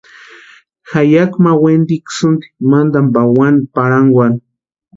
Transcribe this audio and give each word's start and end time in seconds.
Jayaki 0.89 1.37
ma 1.43 1.51
wentikusïnti 1.61 2.45
mantani 2.69 3.09
pawani 3.13 3.61
parhankwarhu. 3.73 4.37